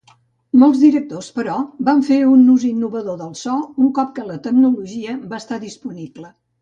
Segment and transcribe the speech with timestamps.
[0.61, 1.57] Molts directors, però,
[1.89, 6.33] van fer un ús innovador del so un cop que la tecnologia va estar disponible.